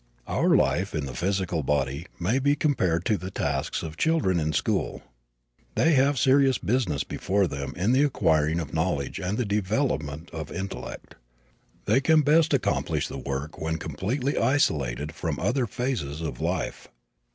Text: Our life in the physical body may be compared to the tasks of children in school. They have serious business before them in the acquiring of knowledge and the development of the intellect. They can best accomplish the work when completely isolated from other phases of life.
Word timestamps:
Our 0.25 0.55
life 0.55 0.95
in 0.95 1.05
the 1.05 1.13
physical 1.13 1.61
body 1.61 2.07
may 2.19 2.39
be 2.39 2.55
compared 2.55 3.05
to 3.05 3.17
the 3.19 3.29
tasks 3.29 3.83
of 3.83 3.97
children 3.97 4.39
in 4.39 4.51
school. 4.51 5.03
They 5.75 5.93
have 5.93 6.17
serious 6.17 6.57
business 6.57 7.03
before 7.03 7.45
them 7.45 7.73
in 7.75 7.91
the 7.91 8.01
acquiring 8.01 8.59
of 8.59 8.73
knowledge 8.73 9.19
and 9.19 9.37
the 9.37 9.45
development 9.45 10.31
of 10.31 10.47
the 10.47 10.57
intellect. 10.57 11.13
They 11.85 12.01
can 12.01 12.21
best 12.23 12.51
accomplish 12.51 13.07
the 13.09 13.19
work 13.19 13.59
when 13.61 13.77
completely 13.77 14.39
isolated 14.39 15.11
from 15.13 15.39
other 15.39 15.67
phases 15.67 16.19
of 16.21 16.41
life. 16.41 16.87